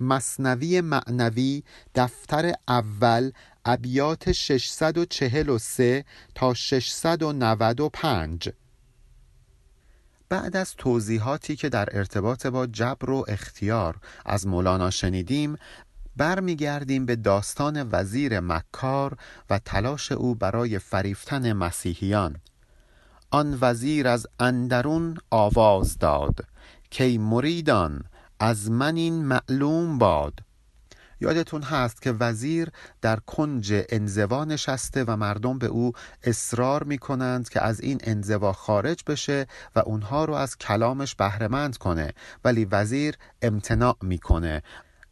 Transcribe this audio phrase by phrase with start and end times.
[0.00, 1.62] مصنوی معنوی
[1.94, 3.30] دفتر اول
[3.64, 8.48] ابیات 643 تا 695
[10.28, 15.56] بعد از توضیحاتی که در ارتباط با جبر و اختیار از مولانا شنیدیم
[16.16, 19.16] برمیگردیم به داستان وزیر مکار
[19.50, 22.36] و تلاش او برای فریفتن مسیحیان.
[23.30, 26.44] آن وزیر از اندرون آواز داد.
[26.90, 28.04] کی مریدان؟
[28.40, 30.34] از من این معلوم باد.
[31.20, 32.70] یادتون هست که وزیر
[33.02, 38.52] در کنج انزوا نشسته و مردم به او اصرار می کنند که از این انزوا
[38.52, 42.12] خارج بشه و اونها رو از کلامش بهرهمند کنه
[42.44, 44.62] ولی وزیر امتناع می‌کنه.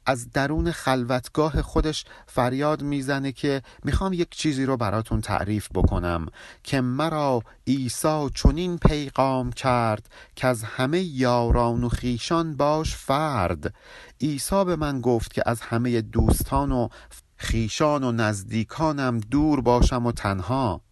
[0.09, 6.27] از درون خلوتگاه خودش فریاد می‌زنه که می‌خوام یک چیزی رو براتون تعریف بکنم
[6.65, 13.75] که مرا عیسی چنین پیغام کرد که از همه یاران و خیشان باش فرد.
[14.21, 16.89] عیسی به من گفت که از همه دوستان و
[17.37, 20.88] خیشان و نزدیکانم دور باشم و تنها.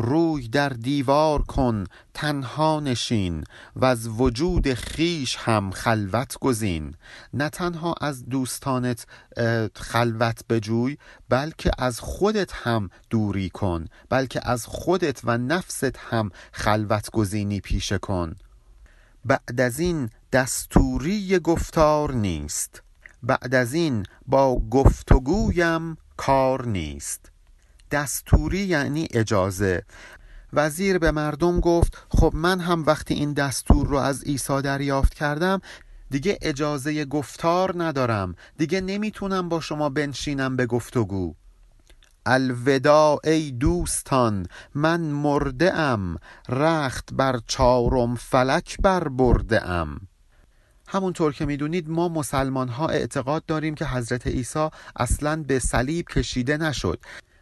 [0.00, 1.84] روی در دیوار کن
[2.14, 3.44] تنها نشین
[3.76, 6.94] و از وجود خیش هم خلوت گزین.
[7.34, 9.06] نه تنها از دوستانت
[9.74, 10.98] خلوت بجوی
[11.28, 17.98] بلکه از خودت هم دوری کن بلکه از خودت و نفست هم خلوت گزینی پیشه
[17.98, 18.36] کن.
[19.24, 22.82] بعد از این دستوری گفتار نیست.
[23.22, 27.29] بعد از این با گفتگویم کار نیست.
[27.90, 29.82] دستوری یعنی اجازه.
[30.52, 35.60] وزیر به مردم گفت خب من هم وقتی این دستور رو از عیسی دریافت کردم
[36.10, 38.34] دیگه اجازه گفتار ندارم.
[38.56, 41.34] دیگه نمی‌تونم با شما بنشینم به گفتگو.
[42.26, 46.16] الوداع ای دوستان من مرده ام
[46.48, 50.00] رخت بر چارم فلک بر برده ام
[50.88, 56.56] همونطور که می‌دونید ما مسلمان ها اعتقاد داریم که حضرت عیسی اصلا به صلیب کشیده
[56.56, 57.00] نشد.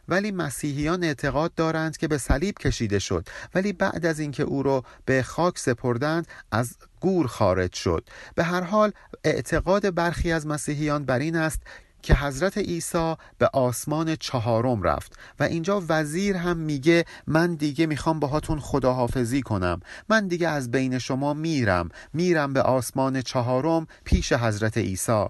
[0.08, 3.28] ولی مسیحیان اعتقاد دارند که به صلیب کشیده شد.
[3.54, 8.08] ولی بعد از اینکه او را به خاک سپردند از گور خارج شد.
[8.34, 8.92] به هر حال
[9.24, 11.60] اعتقاد برخی از مسیحیان بر این است
[12.02, 15.18] که حضرت عیسی به آسمان چهارم رفت.
[15.40, 19.80] و اینجا وزیر هم میگه من دیگه می‌خوام باهاتون خداحافظی کنم.
[20.08, 21.88] من دیگه از بین شما میرم.
[22.12, 25.24] میرم به آسمان چهارم پیش حضرت عیسی.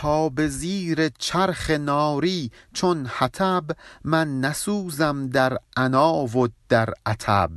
[0.00, 3.64] تا به زیر چرخ ناری چون حتب
[4.04, 7.50] من نسوزم در عنا و در عتب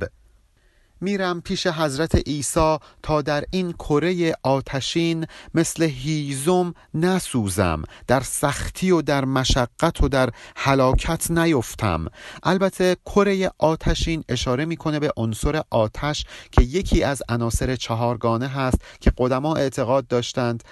[1.02, 9.02] میرم پیش حضرت عیسی تا در این کره آتشین مثل هیزم نسوزم در سختی و
[9.02, 12.06] در مشقت و در حلاکت نیفتم.
[12.42, 19.12] البته کره آتشین اشاره می‌کنه به عنصر آتش که یکی از عناصر چهارگانه هست که
[19.18, 20.64] قدما اعتقاد داشتند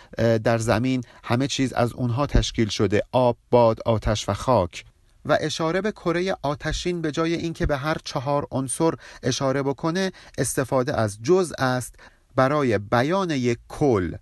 [0.44, 4.84] در زمین همه چیز از اونها تشکیل شده آب، باد، آتش و خاک.
[5.24, 11.00] و اشاره به کره آتشین به جای اینکه به هر چهار عنصر اشاره بکنه استفاده
[11.00, 11.94] از جز است
[12.36, 14.14] برای بیان یک کل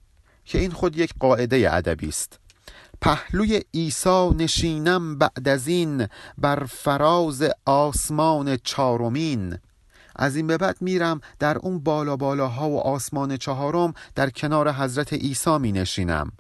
[0.44, 2.38] که این خود یک قاعده ادبی است.
[3.00, 6.06] پهلوی عیسی نشینم بعد از این
[6.38, 9.58] بر فراز آسمان چارمین
[10.16, 15.12] از این به بعد میرم در اون بالا بالاها و آسمان چهارم در کنار حضرت
[15.12, 16.32] عیسی می نشینم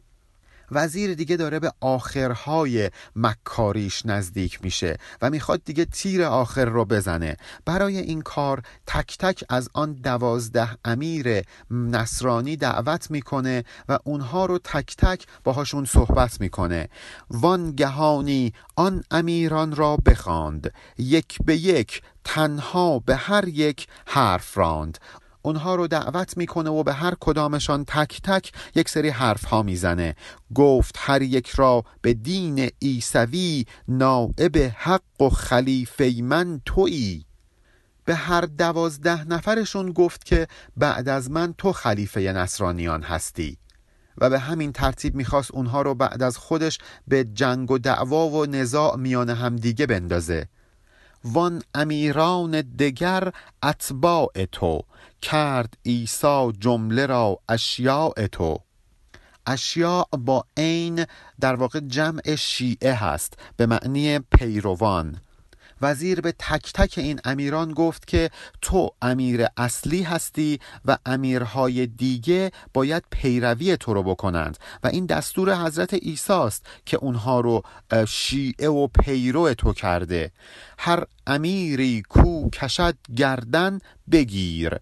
[0.70, 7.36] وزیر دیگه داره به آخرهای مکاریش نزدیک میشه و می‌خواد دیگه تیر آخر رو بزنه.
[7.64, 14.58] برای این کار تک تک از آن دوازده امیر نصرانی دعوت می‌کنه و اونها رو
[14.58, 16.88] تک تک باهاشون صحبت می‌کنه.
[17.30, 20.72] وانگهانی آن امیران را بخواند.
[20.98, 24.98] یک به یک تنها به هر یک حرف راند.
[25.42, 30.14] اونها رو دعوت می‌کنه و به هر کدامشان تک تک یک سری حرف ها می‌زنه.
[30.54, 37.24] گفت هر یک را به دین ایسوی نائب حق و خلیفه من تویی.
[38.04, 43.58] به هر دوازده نفرشون گفت که بعد از من تو خلیفه نصرانیان هستی.
[44.18, 48.46] و به همین ترتیب می‌خواست اونها رو بعد از خودش به جنگ و دعوا و
[48.46, 50.48] نزاع میان همدیگه بندازه.
[51.24, 53.32] وان امیران دگر
[53.62, 54.82] اتباع تو.
[55.22, 58.58] کرد عیسی جمله را اشیاء تو.
[59.46, 61.06] اشیاء با عین
[61.40, 65.20] در واقع جمع شیعه هست به معنی پیروان.
[65.82, 68.30] وزیر به تک تک این امیران گفت که
[68.62, 75.54] تو امیر اصلی هستی و امیرهای دیگه باید پیروی تو رو بکنند و این دستور
[75.54, 77.62] حضرت عیسی است که اونها رو
[78.08, 80.32] شیعه و پیرو تو کرده.
[80.78, 83.78] هر امیری کو کشد گردن
[84.10, 84.78] بگیر.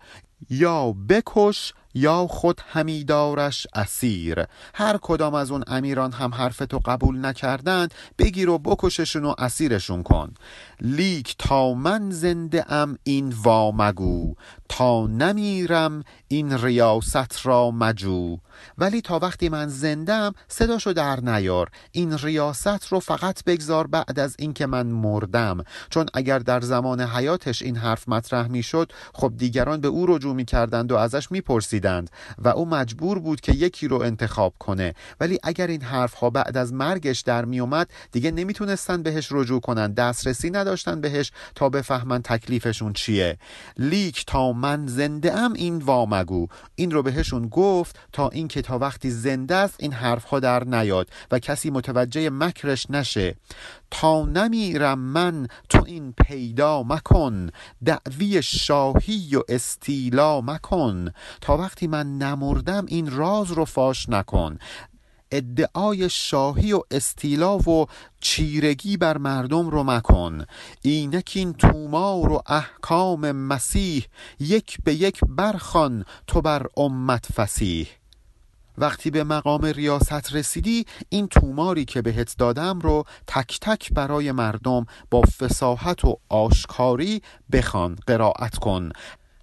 [0.50, 4.44] یا بکش یا خود همیدارش اسیر.
[4.74, 10.02] هر کدام از اون امیران هم حرف تو قبول نکردند بگیر و بکششون و اسیرشون
[10.02, 10.34] کن.
[10.80, 14.34] لیک تا من زنده ام این وامگو
[14.68, 18.38] تا نمیرم این ریاست را مجو.
[18.78, 21.70] ولی تا وقتی من زندم صداشو در نیار.
[21.92, 25.64] این ریاست رو فقط بگذار بعد از اینکه من مردم.
[25.90, 30.92] چون اگر در زمان حیاتش این حرف مطرح می‌شد خب دیگران به او رجوع می‌کردند
[30.92, 31.85] و ازش میپرسیدند.
[32.38, 34.94] و او مجبور بود که یکی رو انتخاب کنه.
[35.20, 39.94] ولی اگر این حرف ها بعد از مرگش در میومد دیگه نمی‌تونستن بهش رجوع کنند
[39.94, 43.38] دسترسی نداشتن بهش تا بفهمن تکلیفشون چیه.
[43.78, 46.46] لیک تا من زنده ام این وامگو.
[46.74, 51.08] این رو بهشون گفت تا اینکه تا وقتی زنده است این حرف ها در نیاد
[51.30, 53.34] و کسی متوجه مکرش نشه.
[53.90, 57.50] تا نمیرم من تو این پیدا مکن
[57.84, 61.12] دعوی شاهی و استیلا مکن.
[61.40, 64.58] تا وقتی من نمردم این راز رو فاش نکن.
[65.30, 67.86] ادعای شاهی و استیلا و
[68.20, 70.44] چیرگی بر مردم رو مکن.
[70.82, 74.06] اینک این تومار و احکام مسیح
[74.40, 77.88] یک به یک برخان تو بر امت فسیح.
[78.78, 84.86] وقتی به مقام ریاست رسیدی این توماری که بهت دادم رو تک تک برای مردم
[85.10, 88.90] با فساحت و آشکاری بخوان قرائت کن.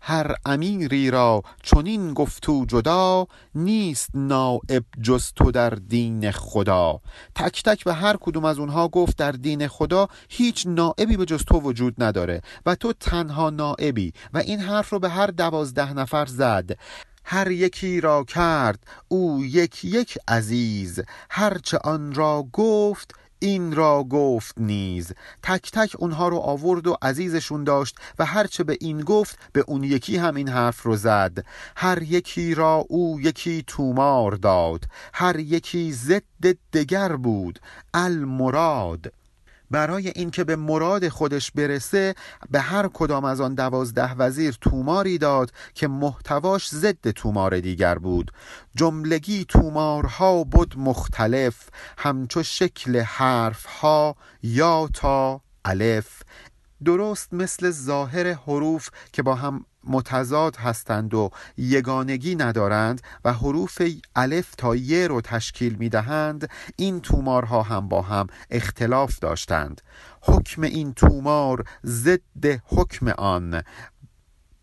[0.06, 7.02] هر امیری را چنین گفتو جدا نیست نائب جز تو در دین خدا.
[7.36, 11.44] تک تک به هر کدوم از اونها گفت در دین خدا هیچ نائبی به جز
[11.44, 16.26] تو وجود نداره و تو تنها نائبی و این حرف رو به هر دوازده نفر
[16.26, 16.78] زد.
[17.26, 21.00] هر یکی را کرد او یک یک عزیز
[21.30, 25.12] هرچه آن را گفت این را گفت نیز.
[25.44, 29.84] تک تک اونها رو آورد و عزیزشون داشت و هرچه به این گفت به اون
[29.84, 31.46] یکی هم این حرف رو زد.
[31.76, 37.60] هر یکی را او یکی تومار داد هر یکی ضد دگر بود.
[37.94, 39.14] المراد
[39.74, 42.16] برای اینکه به مراد خودش برسه
[42.52, 48.32] به هر کدام از آن دوازده وزیر توماری داد که محتواش ضد تومار دیگر بود.
[48.76, 56.22] جملگی تومارها بود مختلف همچو شکل حرفها یا تا الف.
[56.86, 63.82] درست مثل ظاهر حروف که با هم متضاد هستند و یگانگی ندارند و حروف
[64.16, 69.82] الف تا ی رو تشکیل می دهند این تومارها هم با هم اختلاف داشتند.
[70.22, 73.64] حکم این تومار ضد حکم آن.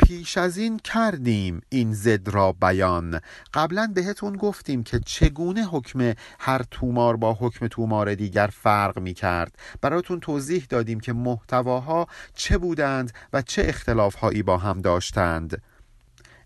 [0.03, 3.21] پیش از این کردیم این زد را بیان.
[3.55, 9.59] قبلا بهتون گفتیم که چگونه حکم هر تومار با حکم تومار دیگر فرق می کرد
[9.81, 15.63] براتون توضیح دادیم که محتواها چه بودند و چه اختلافهایی با هم داشتند.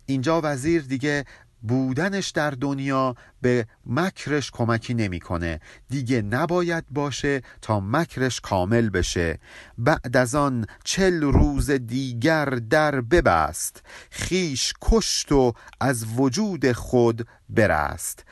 [0.06, 1.24] اینجا وزیر دیگه
[1.68, 5.60] بودنش در دنیا به مکرش کمکی نمی‌کنه.
[5.88, 9.38] دیگه نباید باشه تا مکرش کامل بشه.
[9.78, 13.82] بعد از آن چل روز دیگر در ببست.
[14.10, 18.24] خیش کشت و از وجود خود برست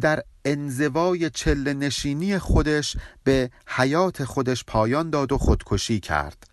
[0.00, 6.51] در انزوای چل نشینی خودش به حیات خودش پایان داد و خودکشی کرد.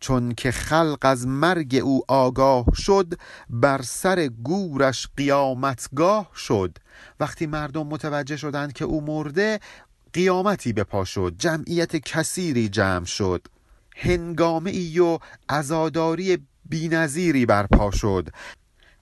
[0.00, 3.14] چون که خلق از مرگ او آگاه شد
[3.50, 6.78] بر سر گورش قیامتگاه شد.
[7.20, 9.60] وقتی مردم متوجه شدند که او مرده
[10.12, 13.46] قیامتی به پا شد جمعیت کثیری جمع شد.
[13.96, 18.28] هنگامه ای و ازاداری بینظیری برپا شد.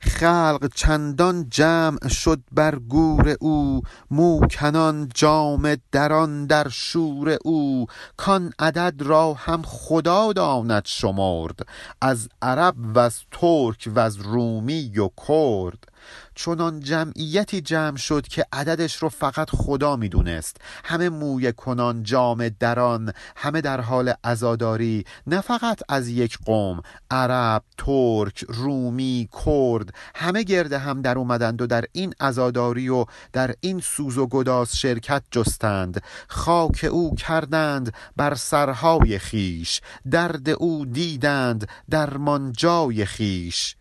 [0.01, 7.87] خلق چندان جمع شد بر گور او موکنان جام دران در شور او.
[8.17, 11.67] کان عدد را هم خدا داند شمرد
[12.01, 15.96] از عرب و از ترک و از رومی و کرد.
[16.37, 20.57] چنان جمعیتی جمع شد که عددش رو فقط خدا می‌دونست.
[20.85, 27.63] همه موی کنان جام دران همه در حال ازاداری نه فقط از یک قوم عرب
[27.79, 33.81] ترک رومی کرد همه گرده هم در اومدند و در این ازاداری و در این
[33.81, 36.03] سوز و گداز شرکت جستند.
[36.29, 43.77] خاک او کردند بر سرهای خیش درد او دیدند در منجای خیش.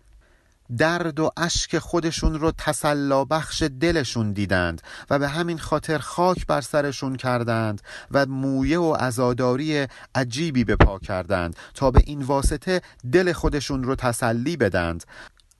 [0.77, 6.61] درد و اشک خودشون رو تسلا بخش دلشون دیدند و به همین خاطر خاک بر
[6.61, 7.81] سرشون کردند
[8.11, 12.81] و مویه و عزاداری عجیبی به پا کردند تا به این واسطه
[13.11, 15.03] دل خودشون رو تسلی بدند.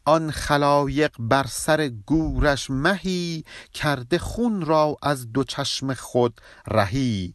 [0.05, 3.43] آن خلایق بر سر گورش مهی
[3.73, 7.33] کرده خون را از دو چشم خود رهی.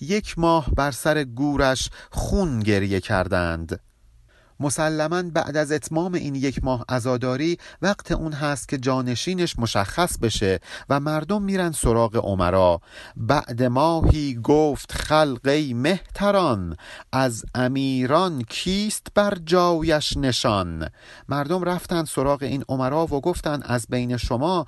[0.00, 3.80] یک ماه بر سر گورش خون گریه کردند.
[4.60, 10.60] مسلما بعد از اتمام این یک ماه ازاداری وقت اون هست که جانشینش مشخص بشه
[10.88, 12.80] و مردم میرن سراغ عمرا.
[13.16, 16.76] بعد ماهی گفت خلقی مهتران
[17.12, 20.88] از امیران کیست بر جایش نشان؟
[21.28, 24.66] مردم رفتن سراغ این عمرا و گفتن از بین شما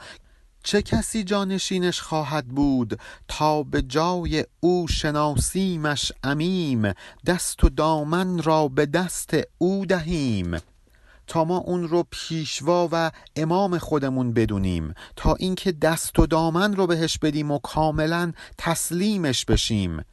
[0.63, 6.93] چه کسی جانشینش خواهد بود تا به جای او شناسیمش امیم
[7.27, 10.59] دست و دامن را به دست او دهیم؟
[11.27, 16.87] تا ما اون رو پیشوا و امام خودمون بدونیم تا اینکه دست و دامن رو
[16.87, 20.05] بهش بدیم و کاملا تسلیمش بشیم.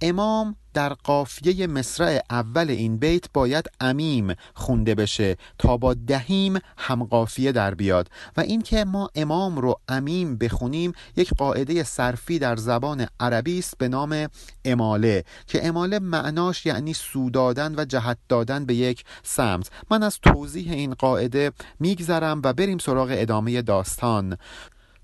[0.00, 7.04] امام در قافیه مصرع اول این بیت باید امیم خونده بشه تا با دهیم هم
[7.04, 13.06] قافیه در بیاد و اینکه ما امام رو امیم بخونیم یک قاعده صرفی در زبان
[13.20, 14.28] عربی است به نام
[14.64, 19.70] اماله که اماله معناش یعنی سودادن و جهت دادن به یک سمت.
[19.90, 24.36] من از توضیح این قاعده میگذرم و بریم سراغ ادامه داستان.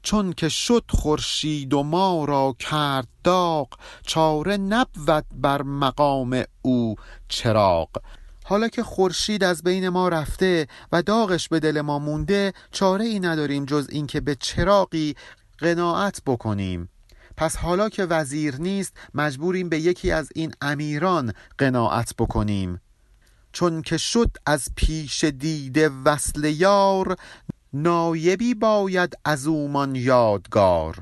[0.07, 3.69] چون که شد خورشید و ما را کرد داغ
[4.03, 6.95] چاره نبود بر مقام او
[7.29, 7.89] چراغ.
[8.45, 13.21] حالا که خورشید از بین ما رفته و داغش به دل ما مونده چاره ای
[13.21, 15.15] نداریم جز اینکه به چراغی
[15.59, 16.89] قناعت بکنیم.
[17.37, 22.81] پس حالا که وزیر نیست مجبوریم به یکی از این امیران قناعت بکنیم.
[23.53, 27.17] چون که شد از پیش دیده وصل یار
[27.83, 30.97] نایبی باید از اومان یادگار.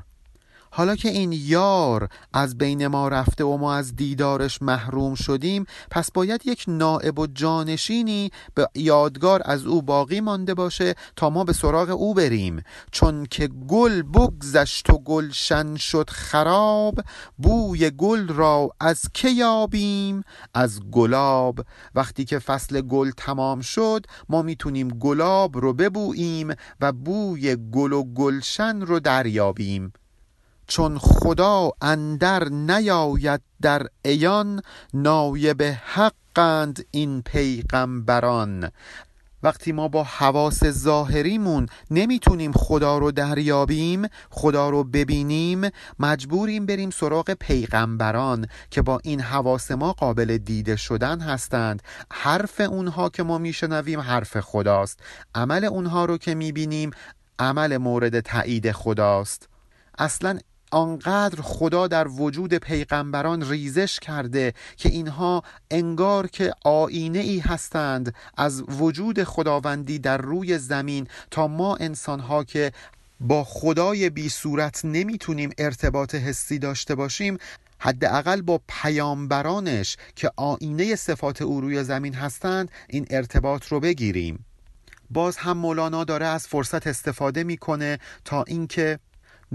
[0.77, 6.11] حالا که این یار از بین ما رفته و ما از دیدارش محروم شدیم پس
[6.11, 11.53] باید یک نائب و جانشینی به یادگار از او باقی مانده باشه تا ما به
[11.53, 12.63] سراغ او بریم.
[12.91, 16.99] چون که گل بگذشت و گلشن شد خراب
[17.37, 21.59] بوی گل را از که یابیم؟ از گلاب.
[21.95, 28.03] وقتی که فصل گل تمام شد ما می‌تونیم گلاب رو ببوییم و بوی گل و
[28.03, 29.93] گلشن رو دریابیم.
[30.67, 34.61] چون خدا اندر نیاید در ایان
[34.93, 38.71] نایب حقند این پیغمبران.
[39.43, 45.69] وقتی ما با حواس ظاهریمون نمی‌تونیم خدا رو دریابیم خدا رو ببینیم
[45.99, 51.83] مجبوریم بریم سراغ پیغمبران که با این حواس ما قابل دیده شدن هستند.
[52.11, 54.99] حرف اونها که ما میشنویم حرف خداست.
[55.35, 56.91] عمل اونها رو که می‌بینیم
[57.39, 59.49] عمل مورد تایید خداست.
[59.97, 60.39] اصلا
[60.75, 68.63] آنقدر خدا در وجود پیغمبران ریزش کرده که اینها انگار که آینه ای هستند از
[68.69, 72.71] وجود خداوندی در روی زمین تا ما انسانها که
[73.19, 77.37] با خدای بی صورت نمی‌تونیم ارتباط حسی داشته باشیم
[77.79, 84.45] حداقل با پیامبرانش که آینه صفات او روی زمین هستند این ارتباط رو بگیریم.
[85.09, 88.99] باز هم مولانا داره از فرصت استفاده می‌کنه تا اینکه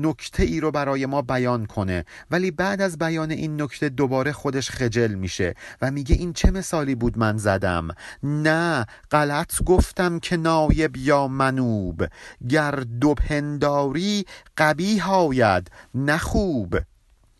[0.06, 2.04] نکته ای رو برای ما بیان کنه.
[2.30, 6.94] ولی بعد از بیان این نکته دوباره خودش خجل میشه و میگه این چه مثالی
[6.94, 7.88] بود من زدم؟
[8.22, 12.06] نه غلط گفتم که نایب یا منوب.
[12.48, 14.24] گر دو پنداری
[14.56, 16.78] قبیه آید نه خوب.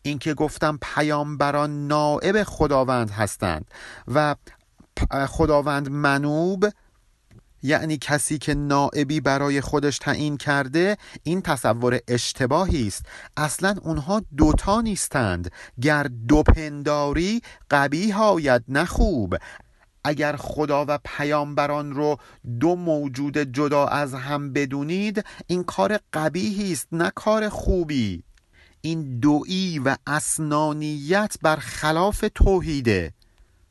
[0.03, 3.71] این که گفتم پیامبران نائب خداوند هستند
[4.15, 4.37] و
[5.29, 6.69] خداوند منوب
[7.63, 13.07] یعنی کسی که نائبی برای خودش تعیین کرده این تصور اشتباهی است.
[13.37, 15.53] اصلا اونها دوتا نیستند.
[15.83, 17.41] گر دو پنداری
[17.71, 19.37] قبیه هاید نخوب
[20.05, 22.17] اگر خدا و پیامبران رو
[22.61, 28.23] دو موجود جدا از هم بدونید این کار قبیهی است نه کار خوبی.
[28.81, 33.13] این دویی و اسنانیت بر خلاف توحیده.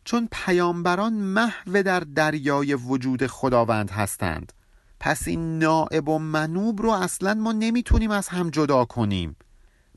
[0.09, 4.53] چون پیامبران محو در دریای وجود خداوند هستند.
[4.99, 9.35] پس این نائب و منوب رو اصلا ما نمی‌تونیم از هم جدا کنیم.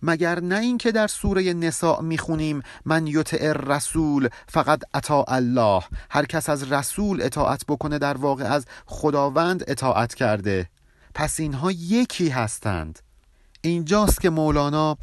[0.03, 6.49] مگر نه اینکه در سوره نساء می‌خونیم من یطع رسول فقط اطاع الله هر کس
[6.49, 10.69] از رسول اطاعت بکنه در واقع از خداوند اطاعت کرده.
[11.15, 12.99] پس اینها یکی هستند.
[13.61, 14.97] اینجاست که مولانا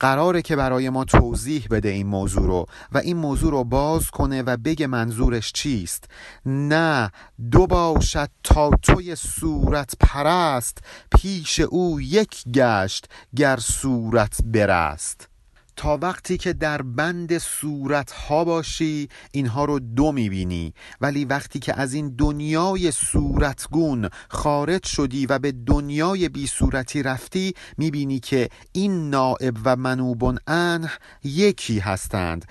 [0.00, 4.42] قراره که برای ما توضیح بده این موضوع رو و این موضوع رو باز کنه
[4.42, 6.04] و بگه منظورش چیست.
[6.46, 7.10] نه
[7.50, 10.78] دو باشد تا توی صورت پرست
[11.18, 15.33] پیش او یک گشت گر صورت برست.
[15.76, 20.74] تا وقتی که در بند صورت ها باشی اینها رو دو می‌بینی.
[21.00, 27.54] ولی وقتی که از این دنیای صورتگون خارج شدی و به دنیای بی صورتی رفتی
[27.78, 30.90] می‌بینی که این نائب و منوبون انه
[31.24, 32.44] یکی هستند.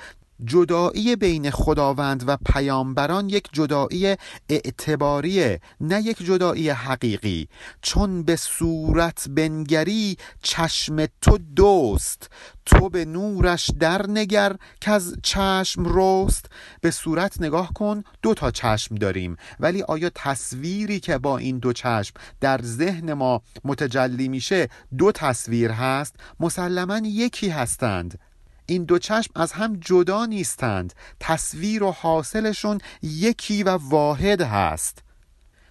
[0.45, 4.15] جدایی بین خداوند و پیامبران یک جدایی
[4.49, 7.47] اعتباریه نه یک جدایی حقیقی.
[7.81, 12.29] چون به صورت بنگری چشم تو دوست
[12.65, 16.45] تو به نورش در نگر که از چشم روست
[16.81, 19.37] به صورت نگاه کن دو تا چشم داریم.
[19.59, 25.71] ولی آیا تصویری که با این دو چشم در ذهن ما متجلی میشه دو تصویر
[25.71, 28.19] هست؟ مسلما یکی هستند.
[28.65, 30.93] این دو چشم از هم جدا نیستند.
[31.19, 35.03] تصویر و حاصلشون یکی و واحد هست.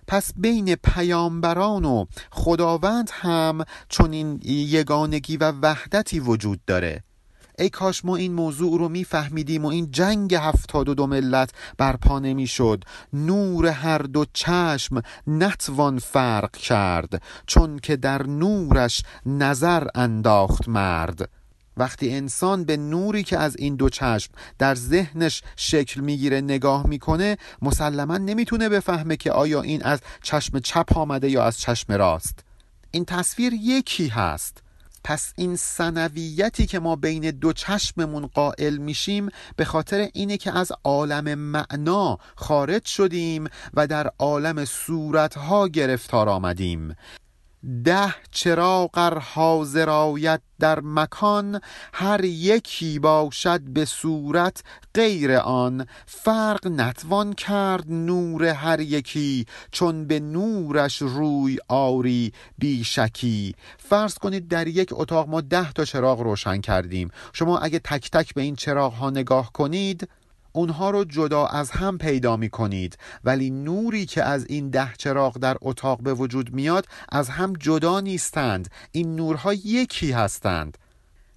[0.06, 7.02] پس بین پیامبران و خداوند هم چون این یگانگی و وحدتی وجود داره.
[7.58, 12.18] ای کاش ما این موضوع رو میفهمیدیم و این جنگ هفتاد و دو ملت برپا
[12.18, 12.84] نمی‌شد.
[13.12, 21.30] نور هر دو چشم نتوان فرق کرد چون که در نورش نظر انداخت مرد.
[21.76, 27.36] وقتی انسان به نوری که از این دو چشم در ذهنش شکل می‌گیره نگاه می‌کنه
[27.62, 32.44] مسلما نمی‌تونه بفهمه که آیا این از چشم چپ آمده یا از چشم راست.
[32.90, 34.62] این تصویر یکی هست.
[35.04, 40.72] پس این سنویتی که ما بین دو چشممون قائل میشیم به خاطر اینه که از
[40.84, 46.96] عالم معنا خارج شدیم و در عالم صورتها گرفتار آمدیم.
[47.84, 51.60] ده چراغ حاضر آید در مکان
[51.92, 54.62] هر یکی باشد به صورت
[54.94, 55.86] غیر آن.
[56.06, 63.54] فرق نتوان کرد نور هر یکی چون به نورش روی آری بیشکی.
[63.78, 67.10] فرض کنید در یک اتاق ما ده تا چراغ روشن کردیم.
[67.32, 70.08] شما اگه تک تک به این چراغ ها نگاه کنید
[70.52, 75.38] اونها رو جدا از هم پیدا می کنید ولی نوری که از این ده چراغ
[75.38, 78.70] در اتاق به وجود میاد از هم جدا نیستند.
[78.92, 80.78] این نورها یکی هستند.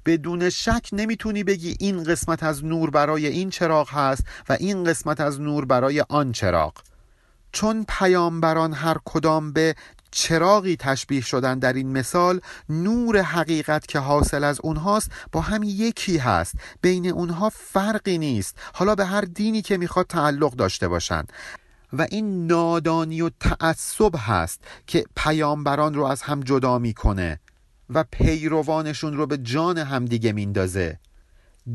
[0.05, 5.21] بدون شک نمی‌تونی بگی این قسمت از نور برای این چراغ هست و این قسمت
[5.21, 6.73] از نور برای آن چراغ.
[7.51, 9.75] چون پیامبران هر کدام به
[10.15, 16.17] چراغی تشبیه شدن در این مثال نور حقیقت که حاصل از اونهاست با هم یکی
[16.17, 16.55] هست.
[16.81, 18.57] بین اونها فرقی نیست.
[18.73, 21.33] حالا به هر دینی که می‌خواد تعلق داشته باشند
[21.93, 27.39] و این نادانی و تعصب هست که پیامبران رو از هم جدا می‌کنه
[27.89, 30.99] و پیروانشون رو به جان همدیگه میندازه.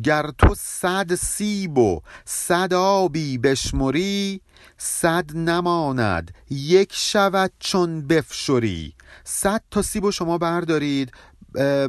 [0.03, 4.41] گر تو صد سیب و صد آبی بشمری
[4.79, 8.95] صد نماند یک شود چون بفشری.
[9.25, 11.13] صد تا سیب و شما بردارید.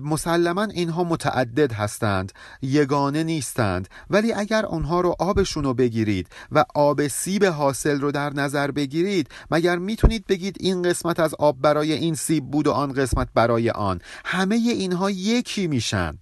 [0.03, 3.89] مسلما اینها متعدد هستند یگانه نیستند.
[4.09, 9.29] ولی اگر آنها رو آبشون رو بگیرید و آب سیب حاصل رو در نظر بگیرید
[9.51, 13.69] مگر می‌تونید بگید این قسمت از آب برای این سیب بود و آن قسمت برای
[13.69, 16.17] آن؟ همه اینها یکی میشن.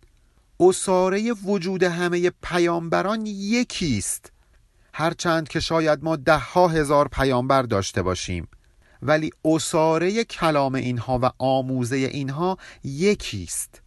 [0.60, 4.32] اساره وجود همه پیامبران یکیست.
[4.94, 8.48] هرچند که شاید ما ده ها هزار پیامبر داشته باشیم
[9.02, 13.82] ولی اساره کلام اینها و آموزه اینها یکیست.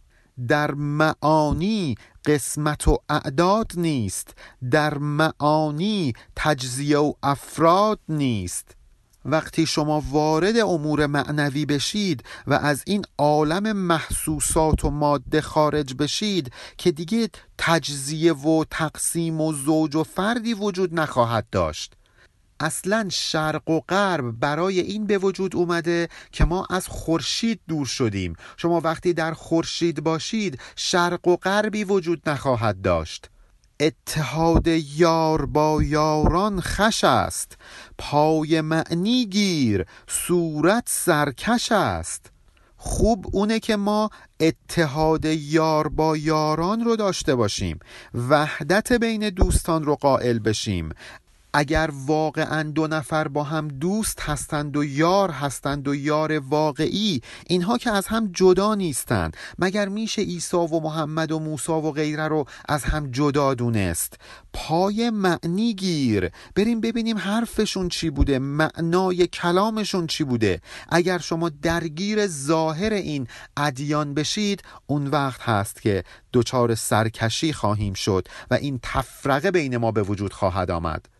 [0.47, 4.35] در معانی قسمت و اعداد نیست
[4.71, 8.75] در معانی تجزیه و افراد نیست.
[9.25, 16.51] وقتی شما وارد امور معنوی بشید و از این عالم محسوسات و ماده خارج بشید
[16.77, 21.93] که دیگه تجزیه و تقسیم و زوج و فردی وجود نخواهد داشت.
[22.59, 28.35] اصلا شرق و غرب برای این به وجود اومده که ما از خورشید دور شدیم.
[28.57, 33.29] شما وقتی در خورشید باشید شرق و غربی وجود نخواهد داشت.
[33.83, 34.67] اتحاد
[34.97, 37.57] یار با یاران خش است.
[37.97, 42.31] پای معنی گیر صورت سرکش است.
[42.77, 47.79] خوب اونه که ما اتحاد یار با یاران رو داشته باشیم.
[48.29, 50.89] وحدت بین دوستان رو قائل بشیم.
[51.53, 57.77] اگر واقعا دو نفر با هم دوست هستند و یار هستند و یار واقعی اینها
[57.77, 59.37] که از هم جدا نیستند.
[59.59, 64.17] مگر میشه عیسی و محمد و موسی و غیره رو از هم جدا دونست؟
[64.53, 66.29] پای معنی گیر.
[66.55, 70.61] بریم ببینیم حرفشون چی بوده معنای کلامشون چی بوده.
[70.89, 78.27] اگر شما درگیر ظاهر این ادیان بشید اون وقت هست که دچار سرکشی خواهیم شد
[78.51, 81.12] و این تفرقه بین ما به وجود خواهد آمد.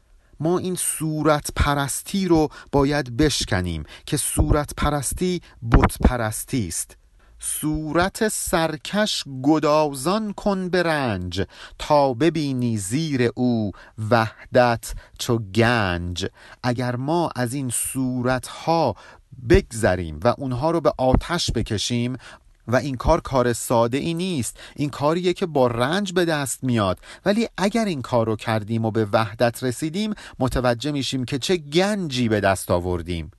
[0.43, 6.97] ما این صورت پرستی رو باید بشکنیم که صورت پرستی بت پرستی است.
[7.39, 11.45] صورت سرکش گدازان کن به رنج
[11.79, 13.71] تا ببینی زیر او
[14.09, 16.25] وحدت چو گنج.
[16.63, 18.95] اگر ما از این صورت ها
[19.49, 22.17] بگذریم و اونها رو به آتش بکشیم
[22.67, 24.59] و این کار کار ساده ای نیست.
[24.75, 26.99] این کاریه که با رنج به دست میاد.
[27.25, 32.29] ولی اگر این کار رو کردیم و به وحدت رسیدیم متوجه میشیم که چه گنجی
[32.29, 33.31] به دست آوردیم.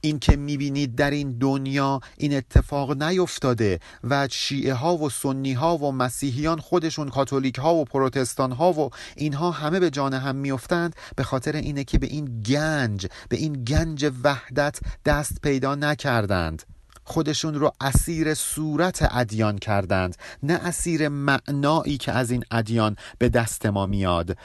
[0.00, 5.76] این که می‌بینید در این دنیا این اتفاق نیفتاده و شیعه ها و سنی ها
[5.76, 10.96] و مسیحیان خودشون کاتولیک ها و پروتستان ها و اینها همه به جان هم میافتند
[11.16, 16.62] به خاطر اینه که به این گنج به این گنج وحدت دست پیدا نکردند.
[17.10, 23.66] خودشون رو اسیر صورت ادیان کردند نه اسیر معنایی که از این ادیان به دست
[23.66, 24.36] ما میاد.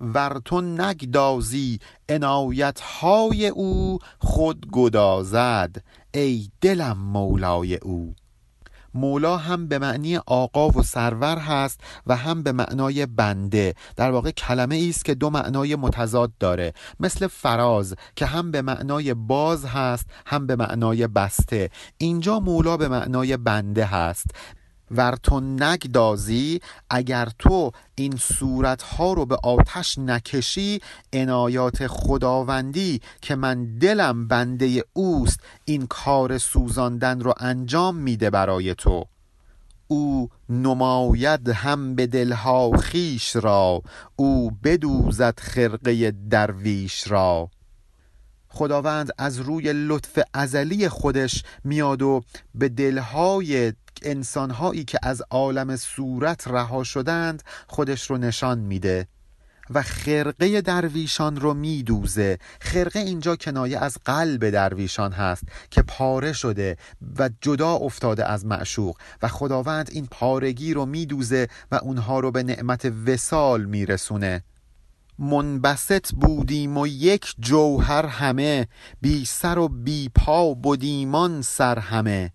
[0.00, 1.78] ور تو نگدازی
[2.08, 5.76] عنایت های او خود گدازد
[6.14, 8.14] ای دلم مولای او.
[8.94, 13.74] مولا هم به معنی آقا و سرور هست و هم به معنای بنده.
[13.96, 16.72] در واقع کلمه است که دو معنای متضاد داره.
[17.00, 21.70] مثل فراز که هم به معنای باز هست هم به معنای بسته.
[21.98, 24.26] اینجا مولا به معنای بنده هست.
[24.92, 30.80] ور تو نگدازی اگر تو این صورتها رو به آتش نکشی
[31.12, 39.04] عنایات خداوندی که من دلم بنده اوست این کار سوزاندن رو انجام میده برای تو.
[39.88, 43.82] او نماید هم به دلها خیش را
[44.16, 47.50] او بدوزد خرقه درویش را.
[48.48, 52.22] خداوند از روی لطف ازلی خودش میاد و
[52.54, 53.72] به دلهای
[54.04, 59.08] انسانهایی که از عالم صورت رها شدند خودش رو نشان میده
[59.70, 62.38] و خرقه درویشان رو میدوزه.
[62.60, 66.76] خرقه اینجا کنایه از قلب درویشان هست که پاره شده
[67.18, 72.42] و جدا افتاده از معشوق و خداوند این پارگی رو میدوزه و اونها رو به
[72.42, 74.42] نعمت وسال میرسونه.
[75.18, 78.68] منبسط بودیم و یک جوهر همه
[79.00, 82.32] بی سر و بی پا بودیمان سر همه.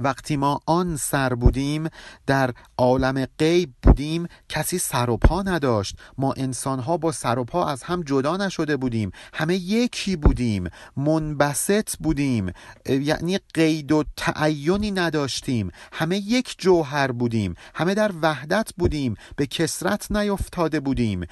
[0.00, 1.88] وقتی ما آن سر بودیم
[2.26, 5.96] در عالم غیب بودیم کسی سر و پا نداشت.
[6.18, 9.10] ما انسانها با سر و پا از هم جدا نشده بودیم.
[9.34, 12.52] همه یکی بودیم منبسط بودیم.
[12.86, 15.70] یعنی قید و تعینی نداشتیم.
[15.92, 17.54] همه یک جوهر بودیم.
[17.74, 19.14] همه در وحدت بودیم.
[19.36, 21.26] به کسرت نیفتاده بودیم.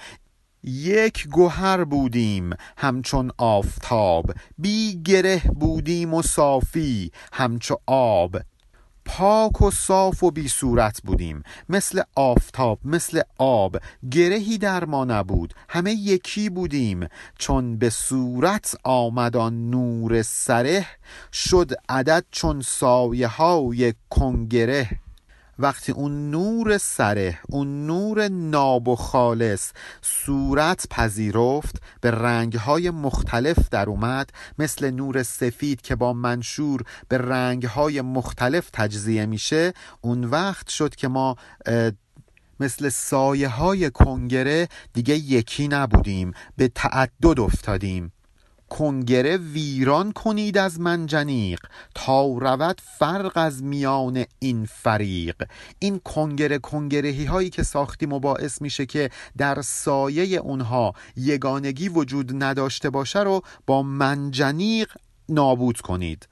[0.64, 2.50] یک گوهر بودیم.
[2.78, 4.32] همچون آفتاب.
[4.58, 7.10] بی گره بودیم و صافی.
[7.32, 8.36] همچو آب.
[9.08, 11.42] پاک و صاف و بی صورت بودیم.
[11.68, 13.76] مثل آفتاب مثل آب.
[14.10, 15.54] گرهی در ما نبود.
[15.68, 17.06] همه یکی بودیم.
[17.38, 20.86] چون به صورت آمدان نور سره
[21.32, 25.07] شد عدد چون سایه های کنگره.
[25.58, 33.88] وقتی اون نور سره اون نور ناب و خالص صورت پذیرفت به رنگهای مختلف در
[33.88, 40.94] اومد مثل نور سفید که با منشور به رنگهای مختلف تجزیه میشه اون وقت شد
[40.94, 41.36] که ما
[42.60, 48.12] مثل سایه های کنگره دیگه یکی نبودیم به تعدد افتادیم.
[48.70, 51.60] کنگره ویران کنید از منجنیق
[51.94, 55.48] تا رود فرق از میان این فریق.
[55.78, 62.42] این کنگره کنگرهی هایی که ساختیم و باعث میشه که در سایه اونها یگانگی وجود
[62.42, 64.88] نداشته باشه رو با منجنیق
[65.28, 66.28] نابود کنید.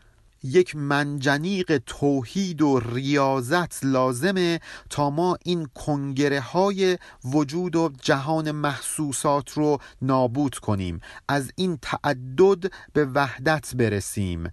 [0.46, 9.50] یک منجنیق توحید و ریاضت لازمه تا ما این کنگره های وجود و جهان محسوسات
[9.50, 14.50] رو نابود کنیم از این تعدد به وحدت برسیم.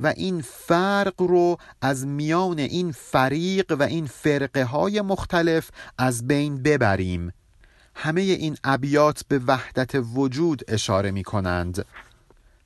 [0.00, 6.62] و این فرق رو از میان این فریق و این فرقه های مختلف از بین
[6.62, 7.32] ببریم.
[7.94, 11.84] همه این ابیات به وحدت وجود اشاره می کنند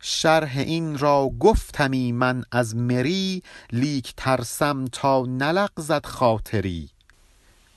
[0.01, 6.91] شرح این را گفتمی من از مری لیک ترسم تا نلغزد خاطری.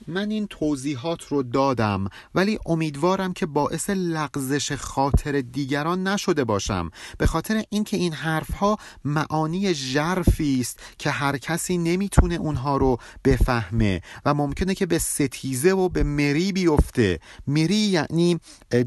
[0.08, 7.26] من این توضیحات رو دادم ولی امیدوارم که باعث لغزش خاطر دیگران نشده باشم به
[7.26, 14.00] خاطر اینکه این حرف ها معانی ژرفی است که هر کسی نمی‌تونه اونها رو بفهمه
[14.24, 17.18] و ممکنه که به ستیزه و به مری بیفته.
[17.46, 18.40] مری یعنی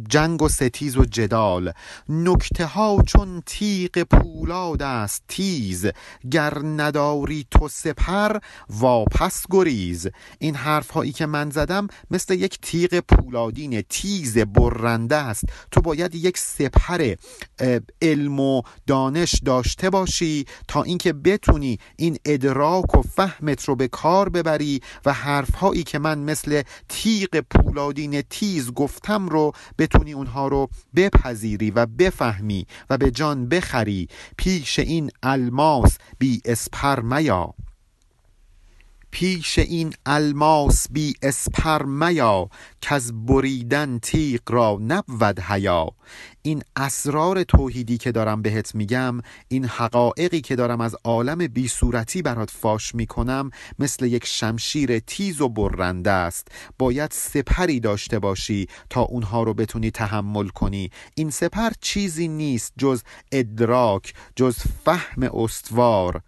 [0.10, 1.72] جنگ و ستیز و جدال.
[2.10, 5.86] نکته ها چون تیغ پولاد است تیز.
[6.32, 8.38] گر نداری تو سپر
[8.70, 10.08] واپس گریز.
[10.40, 15.44] این حرف ها که من زدم مثل یک تیغ پولادین تیز برنده است.
[15.72, 17.16] تو باید یک سپر
[18.02, 24.30] علم و دانش داشته باشی تا اینکه بتونی این ادراک و فهمت رو به کار
[24.30, 31.72] ببری و حرفهایی که من مثل تیغ پولادین تیز گفتم رو بتونی اونها رو بپذیری
[31.72, 34.08] و بفهمی و به جان بخری.
[34.38, 37.54] پیش این الماس بی اسپر میا.
[39.16, 42.50] پیش این الماس بی اسپر میا
[42.88, 45.88] از بریدن تیغ را نبود حیا.
[46.42, 52.22] این اسرار توحیدی که دارم بهت میگم این حقایقی که دارم از عالم بی صورتی
[52.22, 53.50] برات فاش می‌کنم
[53.80, 56.48] مثل یک شمشیر تیز و برنده است.
[56.80, 60.90] باید سپری داشته باشی تا اونها رو بتونی تحمل کنی.
[61.16, 66.22] این سپر چیزی نیست جز ادراک جز فهم استوار.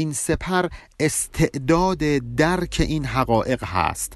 [0.00, 0.68] این سپر
[1.00, 1.98] استعداد
[2.36, 4.12] درک این حقایق هست.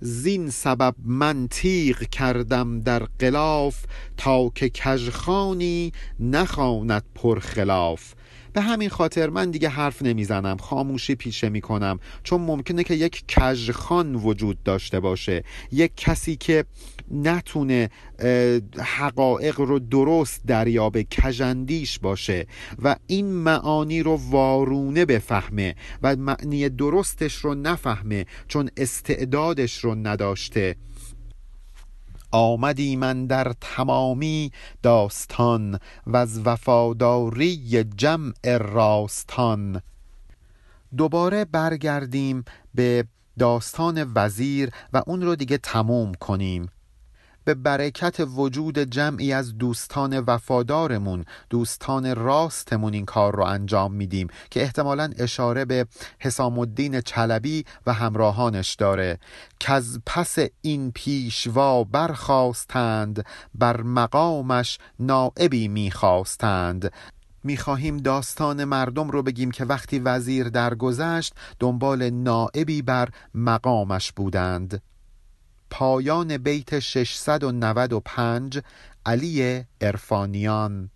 [0.00, 3.84] زین سبب من تیغ کردم در قلاف
[4.16, 8.14] تا که کژخانی نخواند پرخلاف.
[8.56, 14.14] به همین خاطر من دیگه حرف نمی‌زنم خاموشی پیشه می‌کنم چون ممکنه که یک کژخان
[14.14, 16.64] وجود داشته باشه یک کسی که
[17.10, 17.90] نتونه
[18.78, 22.46] حقایق رو درست دریابه کژندیش باشه
[22.82, 30.76] و این معانی رو وارونه بفهمه و معنی درستش رو نفهمه چون استعدادش رو نداشته.
[32.36, 39.82] آمدی من در تمامی داستان و از وفاداری جمع راستان.
[40.96, 42.44] دوباره برگردیم
[42.74, 43.04] به
[43.38, 46.68] داستان وزیر و اون رو دیگه تموم کنیم.
[47.46, 54.62] به برکت وجود جمعی از دوستان وفادارمون دوستان راستمون این کار رو انجام میدیم که
[54.62, 55.86] احتمالا اشاره به
[56.18, 59.18] حسام الدین چلبی و همراهانش داره.
[59.60, 66.92] که از پس این پیشوا برخواستند بر مقامش نائبی می‌خواستند.
[67.44, 74.82] می‌خواهیم داستان مردم رو بگیم که وقتی وزیر درگذشت دنبال نائبی بر مقامش بودند.
[75.78, 78.60] پایان بیت 695
[79.06, 80.90] علی ارفانیان